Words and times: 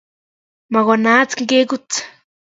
makonaat 0.73 1.29
ngekut 1.41 1.89